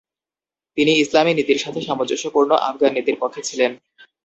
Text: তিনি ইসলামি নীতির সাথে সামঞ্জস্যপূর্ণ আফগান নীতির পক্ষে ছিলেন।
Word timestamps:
তিনি 0.77 0.91
ইসলামি 0.97 1.31
নীতির 1.33 1.59
সাথে 1.59 1.79
সামঞ্জস্যপূর্ণ 1.81 2.51
আফগান 2.69 2.91
নীতির 2.93 3.17
পক্ষে 3.21 3.41
ছিলেন। 3.43 3.71